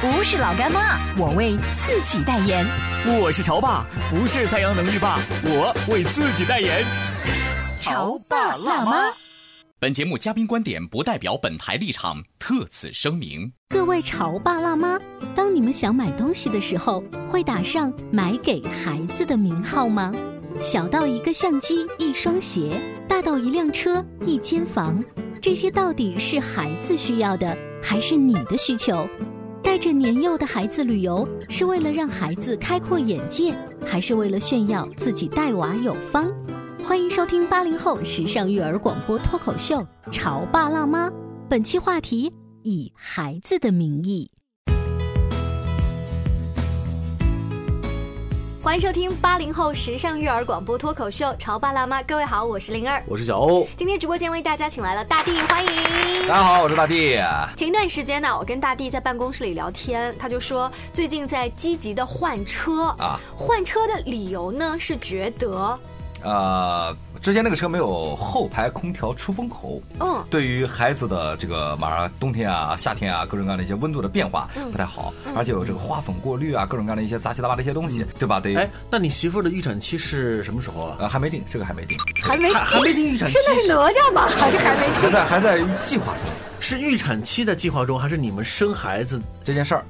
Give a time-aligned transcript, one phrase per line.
[0.00, 2.64] 不是老干妈，我为自己代言。
[3.20, 6.84] 我是潮爸，不是太阳能浴霸，我为自己代言。
[7.80, 9.12] 潮爸辣妈。
[9.80, 13.50] 本节目嘉宾观点不代表本台立场，特此声明。
[13.70, 14.96] 各位潮爸辣妈，
[15.34, 20.14] 当你们想买东西的时候，会打上买给孩子的名号吗？
[20.62, 25.02] 小到一个相机、一双鞋，大到一辆车、一间房，
[25.42, 29.04] 这些到底是孩子需要的，还是你的需求？
[29.68, 36.26] 带着年幼的孩子旅游，是为了让孩子开阔眼界，还是为了炫耀自己带娃有方？
[36.82, 39.76] 欢迎收听八零后时尚育儿广播脱口秀
[40.10, 41.10] 《潮爸辣妈》，
[41.50, 44.30] 本期话题以孩子的名义。
[48.68, 53.66] 欢迎收听八零后时尚育儿广播脱口秀《潮爸辣妈》，各位好，我是灵儿，我是小欧。
[53.74, 56.28] 今天直播间为大家请来了大地，欢迎。
[56.28, 57.18] 大家好，我是大地。
[57.56, 65.80] 前一段时间呢，我跟大地在办公室里聊天，他就说最近在积极的换车啊，换车的理由呢是觉得，
[66.22, 66.94] 呃。
[67.20, 78.40] 之前那个车没有后排空调出风口，嗯，对于孩子的这个马上冬天啊、夏天啊，各种各样的一些温度的变化不太好，而且有这个花粉过滤啊，各种各样的一些杂七杂八的一些东西，对吧？
[78.40, 78.54] 得。
[78.54, 80.96] 哎，那你媳妇的预产期是什么时候啊？
[81.00, 83.34] 呃，还没定，这个还没定，还没还没定预产期。
[83.34, 84.28] 现在是哪吒吗？
[84.28, 85.02] 还是还没定？
[85.02, 86.47] 还在还在计划中。
[86.60, 89.84] 是预产期在计划中，还是你们生孩子这件事儿？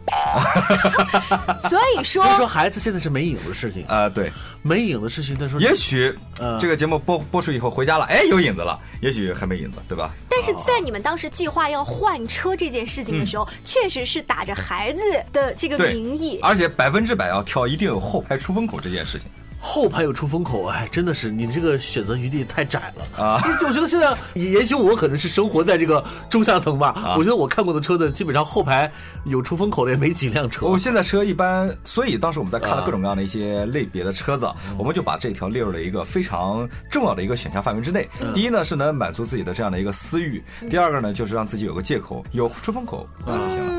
[1.60, 4.08] 所以说，所以说孩子现在是没影的事情啊。
[4.08, 5.36] 对，没影的事情。
[5.36, 6.14] 他说，也许
[6.60, 8.78] 这个节目播播出以后回家了，哎，有影子了。
[9.00, 10.12] 也许还没影子，对吧？
[10.28, 15.00] 但是在你们当时计划要换车这件事情的时候，确实是打着孩子
[15.32, 19.28] 的这个名义，而且百分之百要挑一定有后排出风口这件事情。
[19.60, 23.42] 后排有出风口，哎，真的是你这个选择余地太窄了啊！
[23.66, 27.14] 我觉得现在，也许我可能是生活在这个中下层吧。
[27.18, 28.90] 我觉得我看过的车子，基本上后排
[29.24, 30.66] 有出风口的也没几辆车。
[30.66, 34.48] 我现在车一般，所以当时我们在看了各种各样的一些类别的车子，
[34.78, 38.08] 我们就把这条列入了一个非常重要的一个选项范围之内。
[38.32, 43.77] 第一呢，是能满足自己的这样的一个私欲；第二个呢，就是让自己有个借口，有出风口那就行了。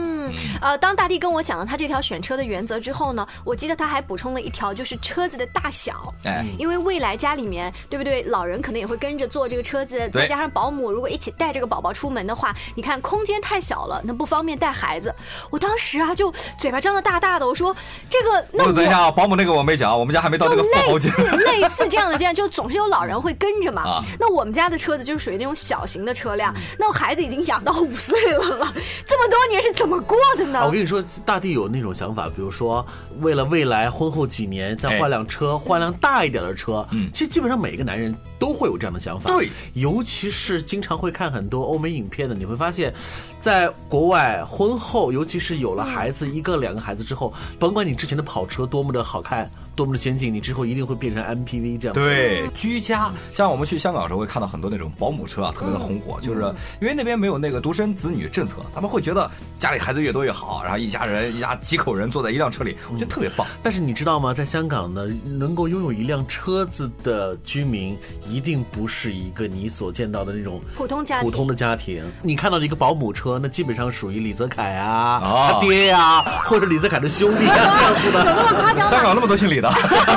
[0.62, 6.14] 呃，当大地跟我讲了他这条选车的原则之后呢，我记得他还补充了一条，就是车子的大小。
[6.24, 15.14] 哎，因为未来家里面对不对，老人可能也会跟着坐这个车子，再加上保姆如果一起带这个宝宝出门的话，你看空间太小了，那不方便带孩子。
[15.50, 17.76] 我当时啊，就嘴巴张得大大的，我说
[18.10, 21.38] 这个那我等一下，保姆那个我没讲，我们家还没到那个富豪阶段。
[21.38, 23.84] 类似这样的这样，就总是有老人会跟着嘛。
[23.90, 28.74] 啊，那我们家的车子就是属于那种小型的车辆，那我孩子已经养到五岁了了，
[29.06, 30.66] 这么多年是怎么过的呢？
[30.66, 31.04] 我跟你说。
[31.26, 32.86] 大地有那种想法，比如说
[33.20, 36.86] 为了未来婚后几年再换辆车，换辆大一点的车。
[36.92, 39.30] 嗯，其实基本上每一个男人都会有这样的想法。
[39.32, 42.94] 对，尤其是经常会看很多欧美影片的，你会发现，
[43.40, 49.50] 在国外婚后，尤其是有了孩子一个两个孩子之后，甭管你之前的跑车多么的好看。
[49.76, 51.94] 多么的先进，你之后一定会变成 MPV 这样。
[51.94, 56.42] 对，居家，像我们去香港的时候会看到很多那种保姆车啊，特别的红火，就是
[56.82, 63.48] 因为那边没有那个独生子女政策，他们会觉得家里孩子越多越好，然后一家人一家几口人坐在一辆车里，我觉得特别棒。
[63.64, 64.34] 但是你知道吗？
[64.34, 72.04] 在香港呢，能够拥有一辆车子的居民，一定不是一个你所见到的那种普通家庭普通的家庭。
[72.22, 75.20] 你看到的一个保姆车，那基本上属于李泽楷啊，
[75.52, 78.20] 他爹呀，或者李泽楷的兄弟啊这样子的。
[78.20, 79.70] 有那么夸张香港那么多姓李的。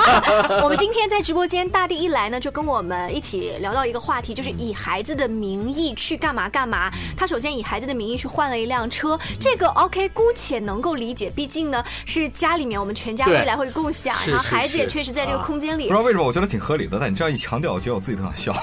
[0.63, 6.91] 我们今天在直播间，大地一来呢，就跟我们一起聊到一个话题，就是以孩子的名义去干嘛干嘛。
[7.17, 15.85] 他首先以孩子的名义去换了一辆车，这个 OK，姑且能够理解，毕竟呢是家里面我们全家未来会共享，然后孩子也确实在这个空间里。
[15.85, 16.99] 不知道为什么，我觉得挺合理的。
[17.01, 18.53] 但你这样一强调，我觉得我自己都想笑。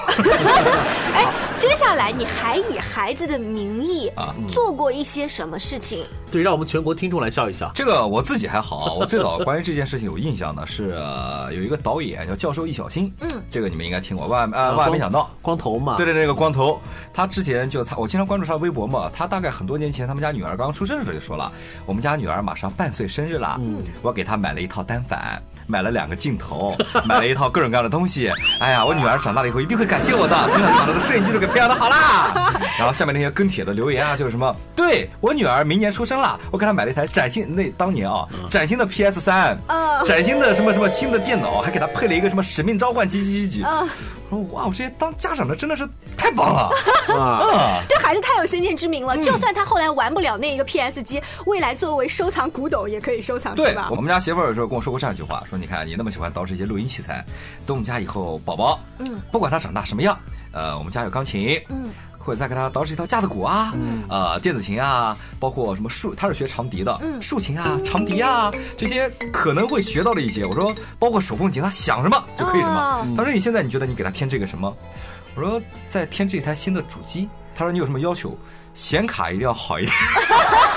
[1.12, 1.49] 哎，接
[1.90, 6.06] 下来你还以孩子的名义啊做过一些什么事情？
[6.30, 7.68] 对，让我们全国听众来笑一笑。
[7.74, 10.96] 这个我自己还好，我最早关于这件事情有印象的是
[11.52, 16.80] 有一个导演叫教授易小星，嗯，这个你们应该听过，万呃万万没想到，光头嘛，对对，那个光头，
[17.12, 21.50] 他之前就他，我经常关注他微博嘛，他大概很多年前他们家女儿刚刚出生的时候就说了，
[21.86, 25.42] 我们家女儿马上半岁生日了，嗯，我给她买了一套单反。
[25.70, 28.30] 买了两个镜头，买了一套各种各样的东西。
[28.58, 32.52] 哎呀，我女儿长大了以后一定会感谢我的，真的把她的摄影技术给培养的好啦。
[32.78, 39.56] 然后下面那些跟帖的留言啊，就是什么，对我女儿明年出生了，我给她买了一台崭新那当年啊崭新的 PS 三，
[40.04, 43.64] 崭新的什么什么新的电脑，还给她配了一个什么使命召唤几几几几。
[44.30, 45.86] 说哇，我这些当家长的真的是
[46.16, 46.70] 太棒了
[47.18, 47.82] 啊！
[47.88, 49.18] 对孩子太有先见之明了。
[49.18, 53.88] 就算他后来玩不了那一个 PS 机，未来作为收藏古董也可以收藏，对吧？
[53.90, 57.24] 我们家媳妇儿有时候跟我说过这样一句话，说你看你那么喜欢捯饬一些录音器材，
[57.66, 60.16] 等我们家以后宝宝，嗯，不管他长大什么样，
[60.52, 61.90] 呃，我们家有钢琴，嗯。
[62.22, 63.72] 或者再给他捯饬一套架子鼓啊，
[64.08, 70.44] 呃，电子琴啊，包括什么竖，他是学长笛的，竖琴啊，长笛啊，这些可能会学到的一些。
[70.44, 73.06] 我说，包括手风琴，他想什么就可以什么。
[73.16, 74.72] 他说，你现在你觉得你给他添这个什么？
[75.34, 77.28] 我说，再添这台新的主机。
[77.54, 78.36] 他说，你有什么要求？
[78.72, 79.94] 显卡一定要好一点。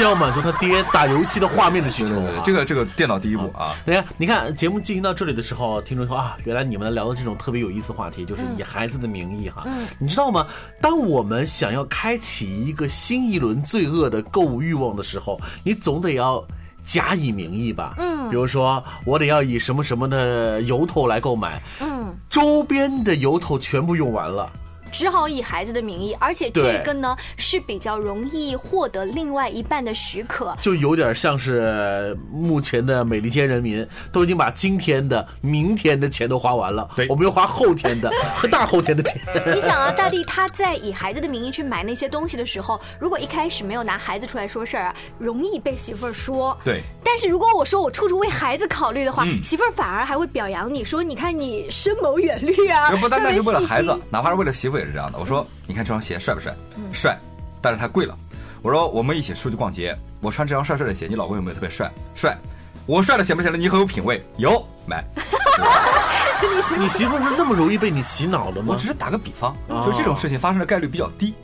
[0.00, 3.74] 先要满足他爹打游戏的画面的需求，这个这个电脑第一步啊！
[3.84, 9.62] 等下，你看节目进行到这里的时候，听众说啊，原来你们聊的这种特别有意思话题，就是以孩子的名义哈。
[9.66, 10.46] 嗯，你知道吗？
[10.80, 16.42] 当我们想要开启一个新一轮罪恶的购物欲望的时候，你总得要
[16.82, 17.94] 假以名义吧？
[17.98, 24.50] 嗯，比如说我得要以什么什么的由头来购买，嗯，周边的由头全部用完了。
[24.92, 39.20] 只好以孩子的名义，而且这个呢是比较容易获得另外一半的许可，就有点像是目前的美利坚人民都已经把今天的、明天的钱都花完了，对，我们要花后天的 和大后天的钱。
[39.54, 46.56] 你想啊，大地他在以孩子的名义去买那些东西的时候，如果一开始没有拿孩子出来说事儿啊，容易被媳妇儿说。
[46.64, 46.82] 对。
[47.02, 55.18] 但是如果我说我处处为孩子考虑的话，媳妇儿反而还会表扬你说，你看你深谋远虑啊，不单单是为了孩子，哪怕是为了媳妇也是这样的。
[55.18, 56.52] 我说，你看这双鞋帅不帅？
[56.92, 57.16] 帅，
[57.62, 58.16] 但是它贵了。
[58.62, 61.90] 我说，我们一起出去逛街，我穿这双帅帅的鞋，你老公有没有特别帅？
[62.14, 62.36] 帅，
[62.86, 64.22] 我帅了显不显得你很有品味？
[64.36, 65.04] 有，买。
[66.78, 68.68] 你媳妇是那么容易被你洗脑的吗？
[68.68, 71.34] 我只是打个比方，就这种事情发生的概率比较低，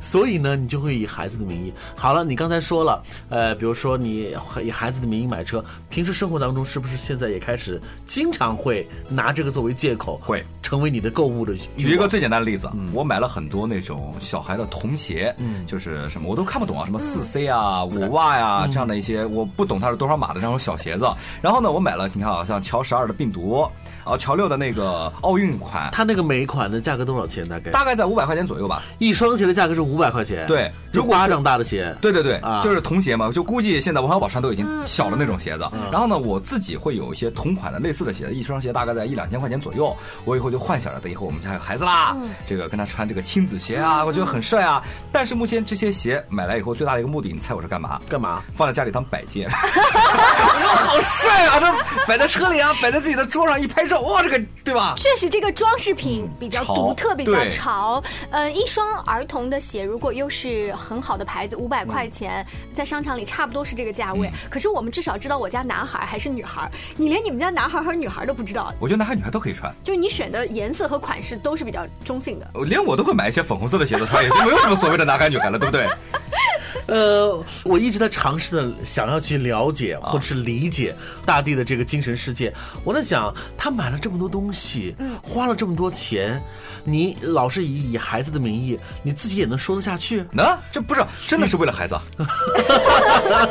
[0.00, 1.72] 所以呢，你就会以孩子的名义。
[1.94, 11.54] 好了，你刚才说了，呃，比如说你以孩子的名义买车，平时生活当中是不是现在也开始经常会拿这个作为借口，会成为你的购物的？
[11.76, 21.08] 举一个最简单的例子，我买了很多那种小孩的童鞋，嗯，就是什么我都看不懂啊，什么四 C 啊、五袜呀这样的一些，我不懂它是多少码的这种小鞋子。
[21.40, 23.66] 然后呢，我买了，你看啊，像乔十二的病毒。
[24.08, 27.46] 哦，乔六的那个奥运款，它那个每一款的价格多少钱？
[27.48, 28.82] 大概大概在五百块钱左右吧。
[28.98, 30.46] 一双鞋的价格是五百块钱。
[30.46, 31.94] 对，如果巴掌大的鞋。
[32.00, 33.30] 对对对，就是童鞋嘛。
[33.30, 35.68] 就估计现在王小宝上都已经小了那种鞋子。
[35.92, 39.94] 然后呢，我自己会有一些同款的类似的鞋子，一双鞋大概在一两千块钱左右。
[40.24, 42.16] 我以后就幻想着，等以后我们家有孩子啦，
[42.48, 44.82] 这个跟他穿这个亲子鞋啊，我觉得很帅啊。
[45.12, 48.00] 但是目前这些鞋买来以后，最大的一个目的，你猜我是干嘛？
[48.08, 48.42] 干嘛？
[48.56, 49.48] 放在家里当摆件。
[49.52, 51.60] 我觉得好帅啊！
[51.60, 54.94] 这摆在车里啊，摆在自己的桌上一拍照，哇，这个对吧？
[54.96, 58.02] 确实，这个装饰品比较独特，比较潮。
[58.30, 64.30] 呃，一双儿童的鞋，如果又是很好的牌子，五百块钱，在商场里差不多是这个价位。
[64.50, 68.72] 可是我们至少知道我家男孩还是女孩，你连你们家男孩和女孩都不知道。
[68.78, 72.50] 我觉得男孩女孩都可以穿，就是你选的颜色和款式都是比较中性的。
[72.64, 75.88] 连我都会买一些粉红色的鞋子穿，也就没有什么所谓的男孩女孩了，对不对？
[76.86, 80.94] 呃，我一直在尝试的想要去了解或者是理解
[81.24, 82.52] 大地的这个精神世界。
[82.84, 86.42] 我在想，他买了这么多东西，嗯，花了这么多钱，
[86.84, 90.24] 你老是以以孩子的名义，你自己也能说得下去？
[90.32, 91.98] 那这不是真的是为了孩子？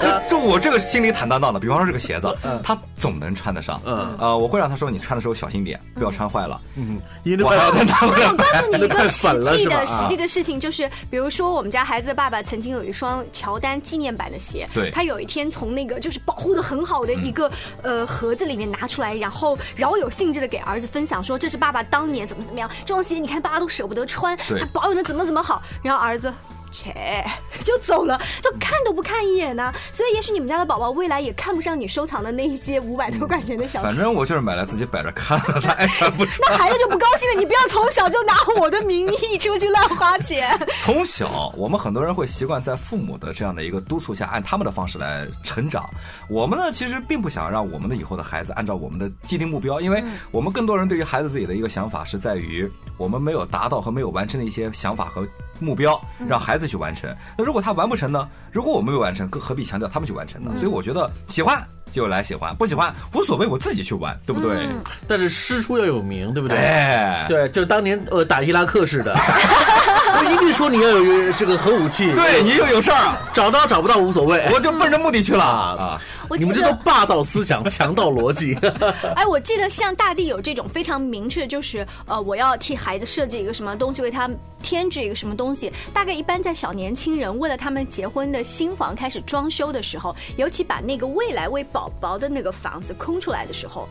[0.02, 1.60] 就就我这个心里坦荡荡的。
[1.60, 3.80] 比方说这个鞋子，他总能穿得上。
[3.86, 6.60] 嗯，呃，我会让他说，你穿的时候小心点，不要穿坏了。
[6.76, 7.00] 嗯，
[7.44, 8.28] 我还要再拿回来。
[8.30, 13.24] 我告诉你 一个实际的实际的事情，就是比如说我们家孩子的爸爸曾经有一双。
[13.34, 17.52] 乔丹纪念版的鞋，对，他有一天从那个就是保护的很好的一个
[17.84, 26.34] 呃盒子里面拿出来，然后饶有兴致的给儿子分享说这是爸爸当年怎么怎么样，这双鞋你看爸爸都舍不得穿，他保养的怎么怎么好，然后儿子。
[26.72, 27.26] 切，
[27.64, 29.74] 就走了，就看都不看一眼呢。
[29.92, 33.82] 所以，也许你们家的宝宝未来也看不上你收藏的那一些五百多块钱的小。
[33.82, 36.40] 反正我就是买来自己摆着看，他爱穿不穿。
[36.52, 37.40] 那孩子就不高兴了。
[37.40, 40.58] 你不要从小就拿我的名义出去乱花钱。
[40.82, 45.90] 从小，我们很多人会习惯在父母的这样的一个督促下，按他们的方式来成长。
[46.30, 55.28] 我们呢，其实并不想让我们的以后的孩子按照我们的既定目标，因为我们更多人对于孩子自己的一个想法是在于我们没有达到和没有完成的一些想法和
[55.60, 57.14] 目标，让孩子去完成。
[57.38, 58.28] 那如果他完不成呢？
[58.52, 60.52] 如果我们没有完成，更何必强调他们去完成呢？
[60.56, 61.66] 所以我觉得喜欢。
[61.98, 64.68] 就来喜欢，不喜欢无所谓，我自己去玩，对不对？
[65.08, 66.56] 但是师出要有名，对不对？
[66.56, 76.00] 哎，对，就当年呃打伊拉克似的，我一定说你要有是个核武器，对你又有事儿，找到找不到无所谓，我就奔着目的去了啊。
[76.38, 78.54] 你们这都霸道思想、强盗逻辑。
[79.16, 84.30] 哎，我记得像大地有这种非常明确，就是呃，我要替孩子设计一个什么东西，为他
[84.62, 85.72] 添置一个什么东西。
[85.94, 93.88] 大概一般在小年轻人为了他们结婚的新房开始装修的时候，尤其把那个未来为宝宝的那个房子空出来的时候。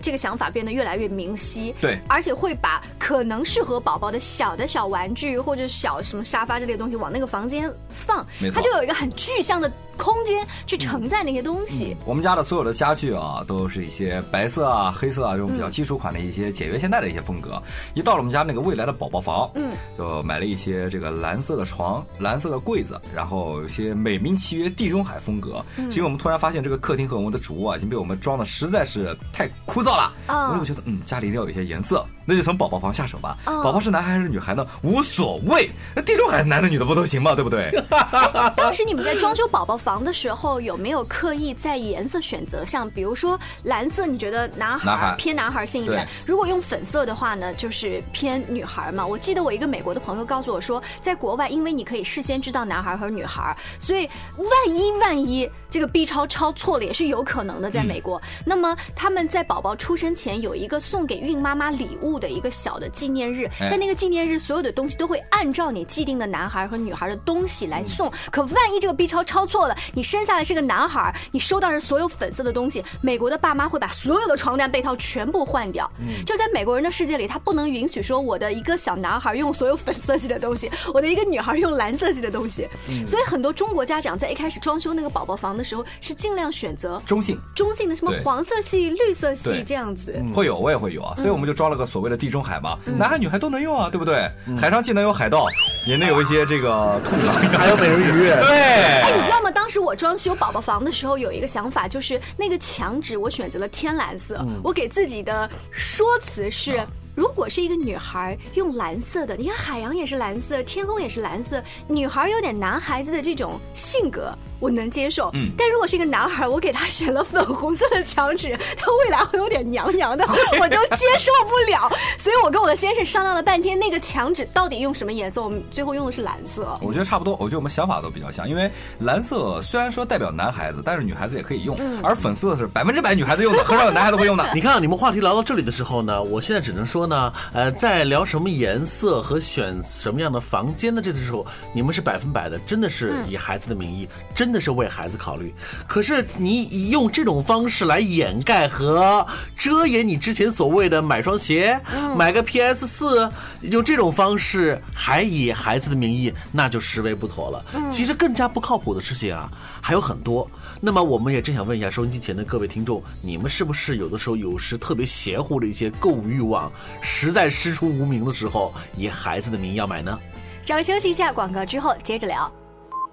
[0.00, 8.24] 这个想法变得越来越明晰，对，而且会把可能适合宝宝的小的小玩具或者小什么沙发之类的东西往那个房间放，
[8.54, 11.96] 它就有一个很具象的空间去承载那些东西。
[12.06, 17.60] 我们家的所有的家具啊，都是一些白色啊、黑色啊这种比较基础款的一些简约现代的一些风格。
[17.94, 25.60] 一到了我们家那个未来的宝宝房，嗯，就买了一些这个蓝色的床、蓝色的柜子，然后有些美名其曰地中海风格。
[25.76, 29.88] 因为我们突然发现这个客厅和我们的主卧啊，已经被我们装的实在是太枯燥。
[29.88, 30.12] 到了，
[30.52, 32.04] 我就觉得，嗯，家里一定要有一些颜色。
[32.28, 33.38] 那就从宝宝房下手吧。
[33.46, 34.66] 宝宝是男孩还是女孩呢？
[34.82, 35.70] 无所谓。
[35.96, 37.34] 那地中海男的女的不都行吗？
[37.34, 37.72] 对不对？
[38.54, 42.88] 当时你们在装修宝宝房的时候，有没有刻意在颜色选择上？
[42.90, 46.06] 比如说蓝色，你觉得男孩偏男孩性一点？
[46.26, 49.06] 如果用粉色的话呢，就是偏女孩嘛。
[49.06, 54.06] 我记得我一个美国的朋友告诉我说，在国外，因为你可以事先知道男孩和女孩，所以
[54.36, 57.70] 万一万一这个 B 超超错了也是有可能的。
[57.70, 62.17] 在美国，那么他们在宝宝出生前有一个送给孕妈妈礼物。
[62.18, 68.10] 的一个小的纪念日，在那个纪念日，所有的东西都会按照你既定的男孩和女孩的东西来送。
[68.30, 75.88] 可万一这个 B 超抄错了，你生下来是个男孩，你收到是所有粉色的东西，美国的爸妈会把所有的床单被套全部换掉。
[76.26, 82.68] 就在美国人的世界里，他不能允许说我的一个小男孩用所有粉色系的东西， 我的一个女孩用蓝色系的东西。
[83.06, 90.20] 所以很多中国家长在一开始装修那个宝宝房的时候，是尽量选择中性、中性的什么黄色系、绿色系这样子。
[90.34, 92.07] 会有，我也会有啊，所以我们就装了个所谓。
[92.08, 94.30] 的地中海嘛，男孩女孩都能用啊，对不对？
[94.60, 95.46] 海上既能有海盗，
[95.86, 98.28] 也能有一些这个兔子， 还有美人鱼。
[98.46, 98.56] 对，
[99.02, 99.50] 哎，你知道吗？
[99.50, 104.44] 当时我装修宝宝房的时候，有一个想法，就是那个墙纸我选择了天蓝色。
[104.62, 106.80] 我给自己的说辞是：
[107.14, 114.32] 如果是一个女孩用蓝色的，你看海洋也是蓝色，天空也是蓝色，女孩有点男孩子的这种性格。
[114.58, 120.24] 我能接受，嗯，但如果是一个男孩，我给他选了粉红色的墙纸，他未来会有点娘娘的，
[120.60, 121.90] 我就接受不了。
[122.18, 125.42] 所以我跟我的先生商量了半天，那个墙纸到底用什么颜色？
[125.42, 126.76] 我们最后用的是蓝色。
[126.82, 134.48] 我觉得差不多，我觉得我们想法都比较像，因为蓝色虽然说代表男孩子，但是女孩子也可以用，而粉色是百分之百女孩子用的，很少有男孩子会用的。
[134.54, 145.28] 你看，你们话题聊到这里的时候呢，我现在只能说呢，呃，在聊什么颜色和选什么样的房间的这个时候，你们是百分百的，真的是以孩子的名义，真的是为孩子考。
[145.28, 145.54] 考虑，
[145.86, 151.78] 可是你用这种方式来掩盖和遮掩你之前所谓的买双鞋、
[152.16, 157.62] 买个 PS 四，用这种方式还以孩子的名义，那就实为不妥了。
[157.90, 159.52] 其实更加不靠谱的事情啊
[159.82, 160.50] 还有很多。
[160.80, 170.18] 那么我们也正想问一下收音机前的各位听众，你们是不是有的时候有时特别邪乎的一些购物欲望，实在师出无名的时候，以孩子的名义要买呢？
[170.64, 172.50] 稍微休息一下广告之后接着聊。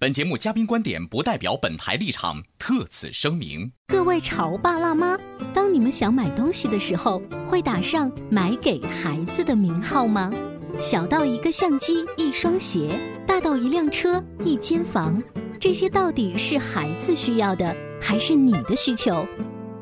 [0.00, 3.72] 本节目嘉宾观点不代表本台立场，特此声明。
[3.88, 5.18] 各位潮爸辣妈，
[5.52, 10.32] 当你们想买东西的时候，会打上买给孩子的名号吗？
[10.80, 15.20] 小到一个相机、一双鞋，大到一辆车、一间房，
[15.58, 19.26] 这些到底是孩子需要的，还是你的需求？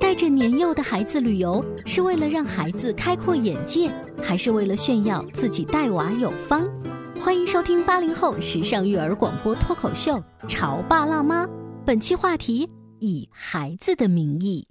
[0.01, 3.91] 带着年幼的孩子旅游，是为了让孩子开阔眼界，
[4.23, 6.67] 还是为了炫耀自己带娃有方？
[7.27, 10.13] 欢迎收听八零后时尚育儿广播脱口秀
[10.47, 11.45] 《潮爸辣妈》，
[11.85, 14.65] 本期话题以孩子的名义。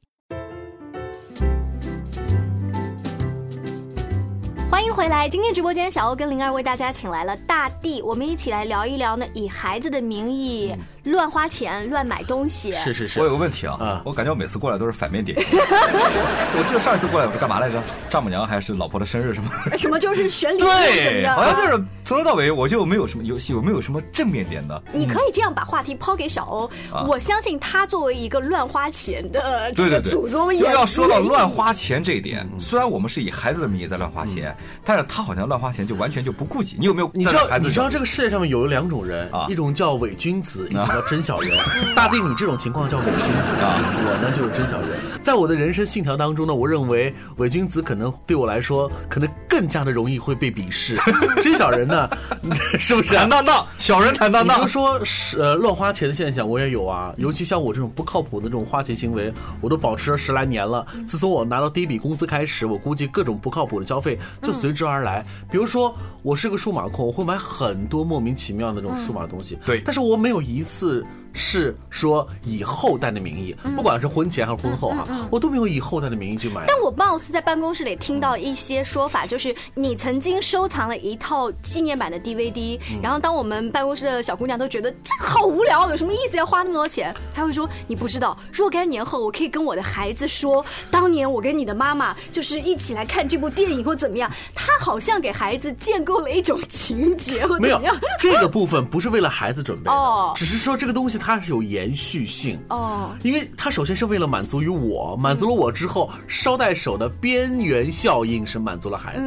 [4.72, 5.28] 欢迎回来！
[5.28, 10.74] 今天直播间，小欧跟灵儿为大家请来了大地，我们一起来聊一聊呢，以孩子的名义
[11.06, 12.74] 乱花钱、乱买东西。
[12.74, 13.20] 是是是。
[13.20, 15.48] 我有个问题啊，我感觉我每次过来都是反面典型。
[15.58, 17.82] 我记得上一次过来我是干嘛来着？
[18.10, 19.50] 丈母娘还是老婆的生日什么？
[19.78, 21.36] 什么就是选礼物什么的。
[21.36, 24.82] 好像就是从头到尾我就没有什么游戏，有没有什么正面点的？
[24.94, 26.70] 你可以这样把话题抛给小欧，
[27.08, 34.56] 我相信他作为一个乱花钱的这个祖宗也要说到乱花钱这一点，虽然我们是以孩子的名义在乱花钱。
[34.84, 36.76] 但是他好像乱花钱，就完全就不顾及。
[36.80, 37.10] 你有没有？
[37.14, 37.58] 你知道？
[37.58, 41.52] 你知道这个世界上面有两种人啊，一种叫伪君子，一种叫真小人。
[41.94, 44.98] 大地，你这种情况叫伪君子啊，我呢就是真小人。
[45.22, 50.98] 在我的人生信条当中呢，我认为伪君子可能对我来说，可能更加的容易会被鄙视。
[51.42, 52.10] 真小人呢，
[52.80, 53.14] 是不是？
[53.14, 54.58] 坦荡荡，小人坦荡荡。
[54.58, 57.14] 比如说是呃乱花钱的现象，我也有啊。
[57.18, 60.86] 尤其像我这种不靠谱的这种花钱行为，我都保持了十来年了。
[61.06, 65.26] 自从我拿到第一笔工资开始，我估计各种不靠谱的消费就随之而来。
[65.52, 69.58] 比如说，我是个数码控，我会买很多莫名其妙的这种数码东西。
[69.66, 70.85] 对，但是我没有一次。
[70.86, 76.64] 是是说以后代的名义，不管是婚前还是婚后啊，我都没有以后代的名义去买。
[76.66, 87.14] 但我貌似在办公室里听到一些说法，就是你曾经收藏了一套纪念版的 DVD，然后当我们办公室的小姑娘都觉得这个好无聊，有什么意思要花那么多钱？
[87.34, 94.32] 她会说你不知道，若干年后我可以跟我的孩子说，当年我跟你的妈妈就是一起来看这部电影或怎么样。
[94.54, 97.94] 她好像给孩子建构了一种情节或怎么样。
[98.18, 101.20] 这个部分不是为了孩子准备的，只是说这个东西。
[101.25, 102.60] 它是有延续性。
[102.70, 109.24] 哦，因为它首先是为了满足于我，满足了我之后，捎带手的边缘效应是满足了孩子。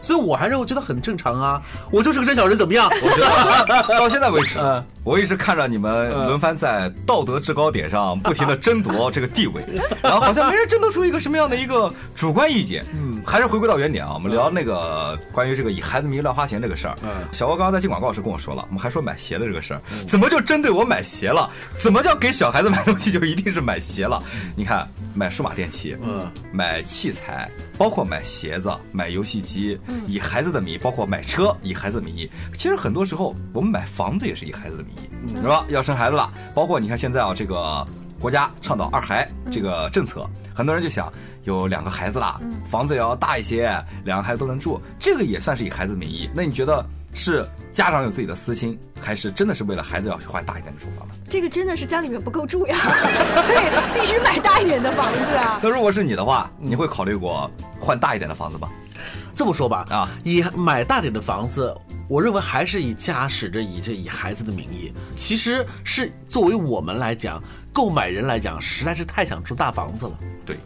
[0.00, 2.88] 所以我还是我觉得很正常啊，我就是个真小人，怎么样？
[3.02, 4.58] 我觉得 到现在为止，
[5.08, 9.62] 我一直看着你们轮番在道德制高点上 不停的争夺这个地位，
[10.02, 12.84] 然后好像没人争得出一个什么样的一个主观意见。
[12.92, 16.94] 嗯，还是回归到原点啊，我们聊那个关于这个以孩子名义乱花钱这个事儿。
[17.02, 21.50] 嗯，小欧刚刚在进广告时跟我说了，我们还说买鞋的这个事儿，怎么就针对我买鞋了？
[21.78, 24.22] 怎么叫给小孩子买东西就一定是买鞋了？
[24.54, 27.50] 你看，买数码电器，嗯，买器材。
[27.78, 29.78] 包括买鞋子、买游戏机，
[30.08, 32.28] 以孩子的名义；包括买车，以孩子的名义。
[32.56, 34.97] 其实很多时候，我们买房子也是以孩子的名义，
[35.28, 35.64] 是吧？
[35.68, 37.86] 要生孩子了，包括你看现在啊，这个
[38.20, 41.12] 国家倡导二孩这个政策，很多人就想
[41.44, 43.70] 有两个孩子了，房子也要大一些，
[44.04, 46.28] 两个孩子都能住，这个也算是以孩子的名义。
[46.34, 46.84] 那你觉得？
[47.14, 51.14] 是家长有自己的私心，还是真的是为了孩子要去换大一点的住房呢？
[51.28, 52.76] 这个真的是家里面不够住呀，
[53.42, 55.58] 所以必须买大一点的房子啊。
[55.60, 58.68] 那如果是你的话，你会考虑过换大一点的房子吗？
[59.38, 61.72] 这么说吧，啊，以买大点的房子，
[62.08, 67.40] 我认为还是以驾驶着以这以孩子的名义，其实是作为我们来讲，
[67.72, 70.12] 购买人来讲，实在是太想住大房子了。
[70.44, 70.56] 对。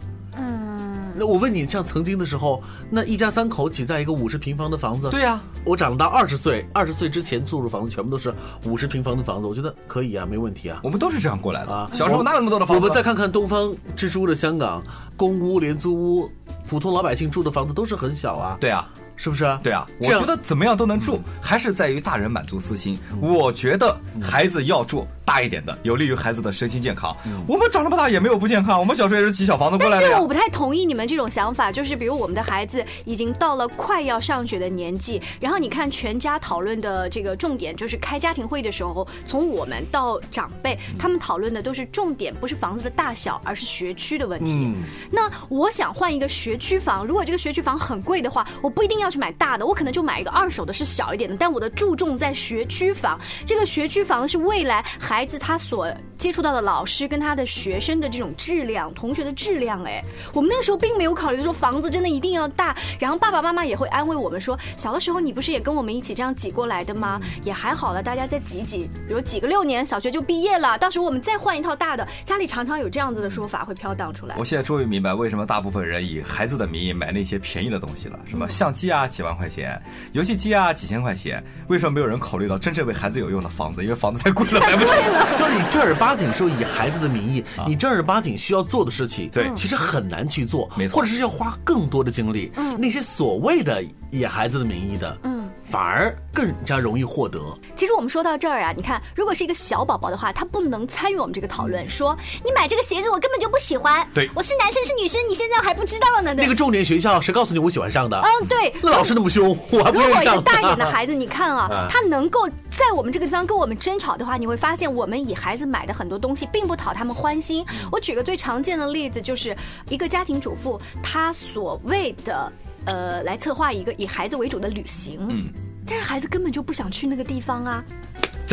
[1.23, 8.33] 那我问你，像曾经的时候，那一家三口挤在一个五十平方的房子，对呀，我长到二十岁，二十岁之前住的房子全部都是
[8.65, 10.81] 五十平方的房子，我觉得可以啊，没问题啊。
[10.83, 11.89] 我们都是这样过来的啊。
[11.93, 12.81] 小时候哪有那么多的房子？
[12.81, 14.83] 我们再看看东方之珠的香港，
[15.15, 16.29] 公屋、廉租屋，
[16.67, 18.57] 普通老百姓住的房子都是很小啊。
[18.59, 18.85] 对啊。
[19.15, 19.57] 是不是？
[19.63, 22.97] 对啊，我觉得怎么样都能住，还是在于大人满足私心。
[23.21, 27.15] 我觉得孩子要住大一点的，有利于孩子的身心健康。
[27.47, 30.07] 我们长这么大也没有不健康，我们小时候也是挤小房子过来的。
[30.07, 44.73] 但是我不太同意你们这种想法，就是比如我们的孩子已经到了快要上学的年纪，然后你看全家讨论的这个重点就是开家庭会的时候，从我们到长辈，他们讨论的都是重点，不是房子的大小，而是学区的问题。
[45.11, 49.13] 那我想换一个学区房，如果这个学区房很贵的话，我不一定要。
[49.13, 51.37] 去买大的，我可能就买一个二手的，是小一点的。
[51.37, 55.87] 但我的注重在学区房，这个学区房是未来孩子他所
[56.23, 59.83] 接触到的老师跟他的学生的这种质量，同学的质量。
[59.83, 60.01] 哎，
[60.33, 62.73] 我们那个时候并没有考虑说房子真的一定要大。
[62.97, 67.19] 然后爸爸妈妈也会安慰我们说，小的时候你不是也跟我们一起这样挤过来的吗？
[67.43, 72.07] 也还好了，大家再挤挤，比如挤个六年，小学就毕业了，到时候我们再换一套大的。
[72.23, 74.37] 家里常常有这样子的说法会飘荡出来。
[74.39, 79.01] 我现在终于明白为什么大部分人以孩子的名义买那些便宜的东西了，什么相机啊。
[79.03, 79.77] 啊，几万块钱，
[80.13, 83.83] 游戏机啊，几千块钱，为什么没有人考虑到真正为孩子有用的房子？
[83.83, 84.89] 因为房子太贵了，买不起。
[85.35, 92.51] 就是你正儿八经是以孩子的名义，你正儿八经需要做的事情，对，其实很难去做，或者是要花更多的精力。
[92.55, 95.32] 嗯，那些所谓的以孩子的名义的，嗯。
[95.73, 97.41] 反而更加容易获得。
[97.75, 104.07] 其实我们说到这儿啊，你看，如果是一个小宝宝的话，他不能参与我们这个讨论，说你买这个鞋子我根本就不喜欢。
[104.13, 106.31] 对，我是男生是女生，你现在还不知道呢。
[106.31, 108.21] 那个重点学校谁告诉你我喜欢上的？
[108.21, 108.71] 嗯，对。
[108.83, 110.35] 那老师那么凶，我还不愿意上。
[110.35, 117.65] 如果大一点的孩子，你看啊， 他能够在我们这个地方跟我们争吵的话，你会发现我们以孩子买的很多东西并不讨他们欢心。
[117.91, 119.57] 我举个最常见的例子，就是
[119.89, 122.51] 一个家庭主妇，她所谓的
[122.85, 125.49] 呃来策划一个以孩子为主的旅行，嗯，
[125.85, 127.83] 但是孩子根本就不想去那个地方啊。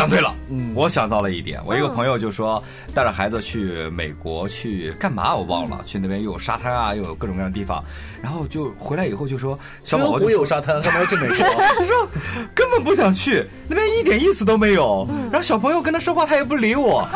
[0.00, 2.62] 讲对了，嗯，我想到了一点，我一个朋友就说
[2.94, 7.84] 带着孩子去美国去干嘛，我忘了，去那边又有沙滩啊，又有各种各样的地方，
[8.22, 11.36] 然后就回来以后就说小宝宝有沙滩，干嘛要去美国？
[11.76, 12.08] 他说
[12.54, 15.06] 根本不想去那边，一点意思都没有。
[15.30, 17.06] 然后小朋友跟他说话，他也不理我，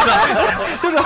[0.80, 0.96] 就是。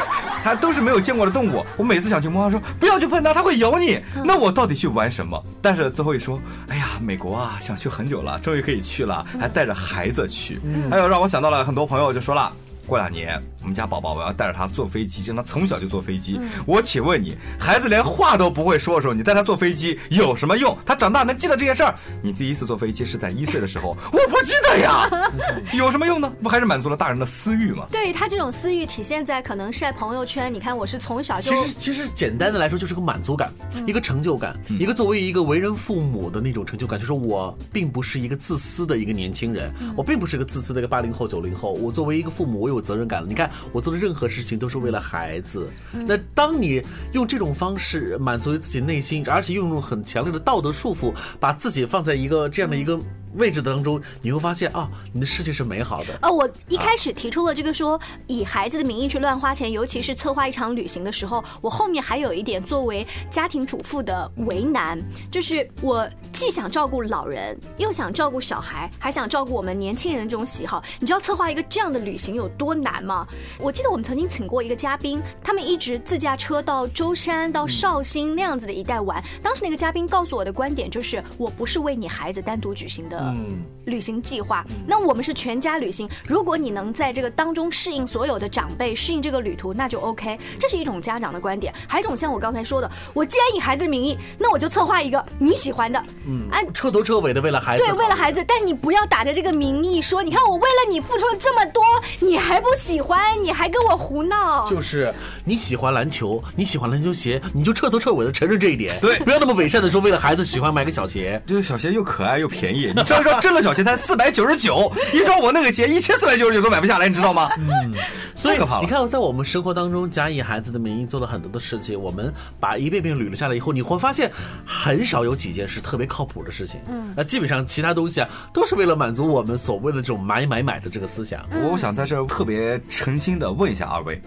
[0.45, 4.01] 他都是没有见过的动物，我每次想去摸，他说不要去碰它，它会咬你。
[4.25, 5.43] 那我到底去玩什么？
[5.61, 10.59] 但是最后一说，哎呀，美国啊，想去很久了，终于可以去了，还带着孩子去。
[10.89, 12.53] 还有让我想到了很多朋友就说了。
[12.87, 16.41] 过两年，我们家宝宝我要带着他坐飞机，让他从小就坐飞机。
[16.65, 20.77] 我请问你，孩子连话都不会说的时候，你带他坐飞机有什么用？
[20.87, 21.95] 他长大能记得这件事儿？
[22.23, 25.11] 你第一次坐飞机是在一岁的时候，我不记得呀，
[25.75, 26.33] 有什么用呢？
[26.43, 27.87] 不还是满足了大人的私欲吗？
[27.91, 30.53] 对他这种私欲体现在可能晒朋友圈。
[30.53, 31.51] 你看，我是从小就……
[31.51, 33.53] 其实其实简单的来说，就是个满足感，
[33.87, 43.25] 一个成就感，一个作为一个为人父母的那种成就感，就是我并不是一个自私的一个年轻人，我并不是一个自私的一个八零后九零后，我作为一个父母，我有责任感。
[43.29, 43.48] 你看。
[43.73, 45.69] 我做的任何事情都是为了孩子。
[45.93, 46.83] 那当你
[47.13, 52.99] 用这种方式满足于自己内心，而且用很强烈的道德束缚，把自己放在一个这样的一个。
[53.35, 56.19] 位置当中，你会发现啊，你的世界是美好的。
[56.23, 70.83] 呃，我一开始提出了这个说以孩子的名义去乱花钱，尤其是策划一场旅行的时候，我后面还有一点作为家庭主妇的为难，就是我既想照顾老人，又想照顾小孩，还想照顾我们年轻人这种喜好。
[70.99, 73.27] 你知道策划一个这样的旅行有多难吗？
[73.59, 79.23] 我记得我们曾经请过一个嘉宾，他们一直自驾车到舟山、到绍兴那样子的一带玩。
[79.43, 83.18] 当时那个嘉宾告诉我的观点就是，我不是为你孩子单独举行的。
[83.21, 86.09] 嗯，旅行计划，那我们是全家旅行。
[86.27, 90.39] 如果你能在这个当中适应所有的长辈，适应这个旅途，那就 OK。
[90.59, 98.45] 这是一种家长的观点，还有一种像我刚才说的，我既然以孩子的名义，那我就策划一个你喜欢的，嗯，按彻头彻尾的为了孩子，对，为了孩子。
[98.47, 101.83] 但你不要打着这个名义说，你看我为了你付出了这么多，
[102.21, 104.69] 你还不喜欢，你还跟我胡闹。
[104.69, 105.13] 就是
[105.45, 112.93] 你喜欢篮球，你喜欢篮球鞋，你就彻头彻尾的承认这一点，对，不要那么伪善的说为了孩子喜欢买个小鞋，就是小鞋又可爱又便宜。
[112.95, 113.23] 你这。
[113.23, 117.51] 说真的，小鞋才四百九十九，一双我那个鞋一千四百九十九都买不下来，你知道吗？
[117.59, 117.93] 嗯，
[118.35, 124.31] 所以你看，在我们生活当中，假以孩子的名义做了很多的事情，我们把一遍遍捋了下来以后，你会发现
[124.65, 126.81] 很少有几件是特别靠谱的事情。
[126.89, 131.45] 嗯，那基本上其他东西啊，都是为了满足我们所谓的这种买买买的这个思想。
[131.71, 134.21] 我想在这特别诚心的问一下二位，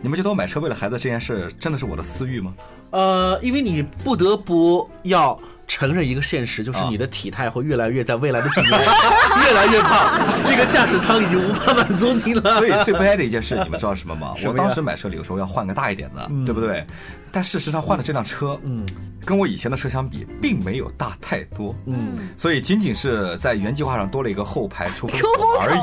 [0.00, 2.54] 你们觉得我买车为了孩子这件事真的是我的私欲吗？
[2.90, 5.38] 呃，因为你不得不要。
[5.68, 8.72] 承认一个现实，就是你的体态会越来越在未来的几年
[9.44, 12.56] 越来越胖，那个驾驶舱已经无法满足你了。
[12.58, 14.34] 所以最悲哀的一件事，你们知道什么吗？
[14.46, 16.84] 我当时买车有时候要换个大一点的，对不对？
[17.32, 18.84] 但事实上换了这辆车，嗯，
[19.24, 25.80] 跟我以前的车相比，并没有大太多，嗯，所以仅仅是在原计划上多了一个后排出风口而已。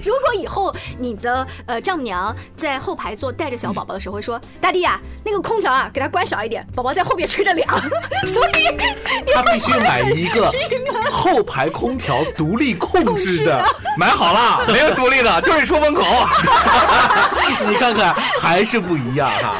[0.04, 7.68] 如果以后你的呃丈母娘在后排坐带着小宝宝的时候会说：“大弟啊，那个空调啊，给它关小一点，宝宝在后面吹着凉。
[8.26, 10.52] ”所以他必须买一个
[11.10, 13.62] 后排空调独立控制的，
[13.96, 16.02] 买好了，没有独立的，就是出风口。
[17.66, 19.54] 你看看，还是不一样哈，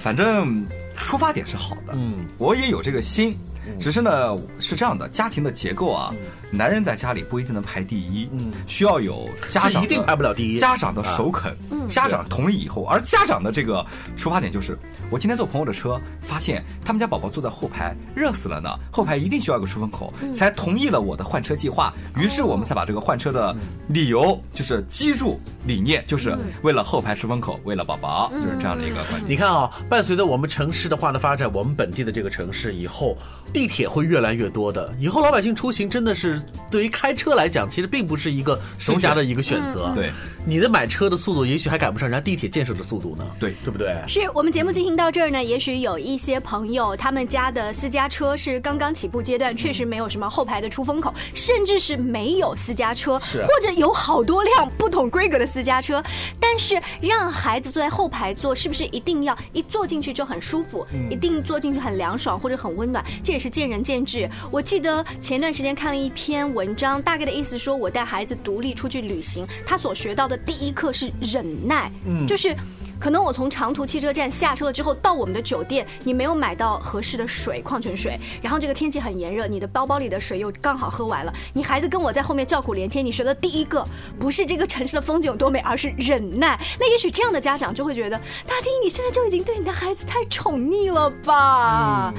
[0.00, 0.33] 反正。
[0.42, 0.66] 嗯，
[0.96, 3.36] 出发点是好的，嗯，我也有这个心，
[3.78, 6.12] 只是呢是这样的，家庭的结构啊。
[6.56, 13.84] 男人在家里不一定能排第一，嗯，需要有家长一定排不了第一，家长的首肯，嗯，家长同意以后，而家长的这个
[14.16, 14.78] 出发点就是，
[15.10, 21.92] 我今天坐朋友的车，发现他们家宝宝坐在后排热死了呢，后排一定需要一个出风口，才同意了我的换车计划。
[22.16, 23.54] 于是我们才把这个换车的
[23.88, 29.24] 理由就是基柱理念，就是为了后排出风口，为了宝宝，就是这样的一个观点。
[29.26, 33.16] 你看啊，伴随着我们城市的化的发展，我们本地的这个城市以后
[33.52, 36.40] 地铁会越来越多的，以后老百姓出行真的是。
[36.70, 39.92] 对于开车来讲，其实并不是一个首家的一个选择。
[39.94, 40.10] 对，
[40.46, 43.24] 你的买车的速度也许还赶不上人家地铁建设的速度呢。
[43.38, 43.94] 对，对不对？
[44.08, 56.02] 是我们节目进行到这儿呢，也许有一些朋友他们家的私家车是刚刚起步阶段，确实没有什么后排的出风口，甚至是没有私家车，或者有好多辆不同规格的私家车。
[56.40, 63.04] 但是让孩子坐在后排坐，是不是一定要一坐进去就很舒服，一定坐进去很凉爽或者很温暖？
[63.22, 64.28] 这也是见仁见智。
[64.50, 72.56] 我记得前段时间看了一篇文章，大概的意思说，我带孩子独立出去旅行，他所学到的第一课是忍耐，嗯，就是。
[73.00, 83.84] 可能我从长途汽车站下车了之后，到我们的酒店，你没有买到合适的水，矿泉水，然后这个天气很炎热，你的包包里的水又刚好喝完了，你孩子跟我在后面叫苦连天，你学的第一个
[84.18, 86.58] 不是这个城市的风景有多美，而是忍耐。
[86.80, 88.16] 那也许这样的家长就会觉得，
[88.46, 92.14] 大丁，你现在就已经对你的孩子太宠溺了吧？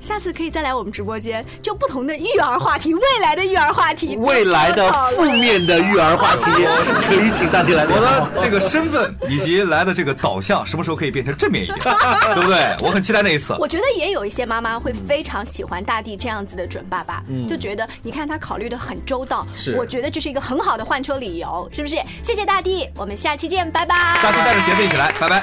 [0.00, 6.44] 下次可以再来我们直播间，就不同的育儿话题，未来的育儿话题，未来的负面的育儿话题，
[7.06, 7.86] 可以请大家来。
[7.86, 11.78] 我的这个身份以及来的这个导向，什么时候可以变成正面一点，
[12.34, 12.74] 对不对？
[12.82, 13.54] 我很期待那一次。
[13.58, 21.96] 我觉得也有一些妈妈会非常喜欢大地这样子的准爸爸，就觉得你看他考虑的很周到，是，我觉得这是一个很好的换车理由，是不是？
[22.22, 24.18] 谢谢大地，我们下期见，拜拜。
[24.22, 25.42] 下次带着鞋子一起来，拜拜。